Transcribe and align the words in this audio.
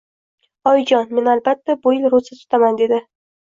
Oyijon, 0.71 1.13
men, 1.17 1.29
albatta, 1.33 1.75
bu 1.85 1.93
yil 1.97 2.09
ro`za 2.15 2.23
tutaman, 2.31 2.81
dedi 2.83 3.01